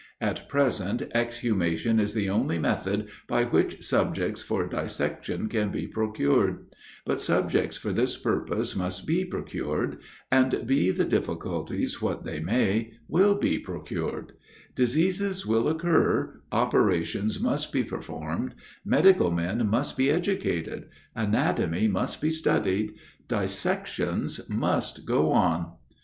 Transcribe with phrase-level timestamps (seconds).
[0.19, 6.65] At present, exhumation is the only method by which subjects for dissection can be procured;
[7.05, 9.99] but subjects for this purpose must be procured:
[10.31, 14.33] and be the difficulties what they may, will be procured:
[14.73, 22.31] diseases will occur, operations must be performed, medical men must be educated, anatomy must be
[22.31, 22.95] studied,
[23.27, 25.73] dissections must go on.